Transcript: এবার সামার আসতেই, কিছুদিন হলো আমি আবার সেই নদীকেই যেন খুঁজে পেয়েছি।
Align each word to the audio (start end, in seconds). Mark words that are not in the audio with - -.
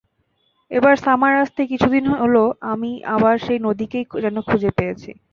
এবার 0.71 0.95
সামার 0.97 1.33
আসতেই, 1.37 1.69
কিছুদিন 1.71 2.05
হলো 2.13 2.41
আমি 2.71 2.91
আবার 3.15 3.35
সেই 3.45 3.59
নদীকেই 3.67 4.03
যেন 4.23 4.35
খুঁজে 4.41 4.71
পেয়েছি। 4.77 5.09